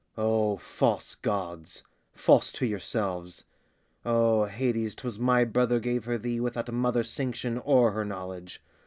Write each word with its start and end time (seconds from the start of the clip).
O 0.17 0.57
false 0.57 1.13
gods! 1.13 1.83
false 2.15 2.51
to 2.53 2.65
yourselves! 2.65 3.43
O 4.03 4.45
Hades, 4.45 4.95
'twas 4.95 5.19
thy 5.19 5.43
brother 5.43 5.79
gave 5.79 6.05
her 6.05 6.17
thee 6.17 6.39
Without 6.39 6.67
a 6.69 6.71
mother's 6.71 7.11
sanction 7.11 7.59
or 7.59 7.91
her 7.91 8.03
knowledge! 8.03 8.63